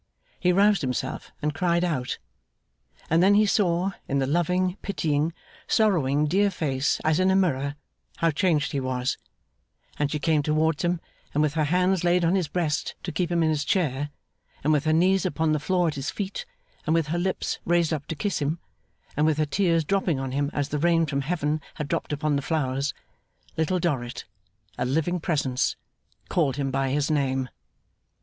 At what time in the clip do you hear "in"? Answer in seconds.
4.07-4.17, 7.19-7.29, 13.43-13.49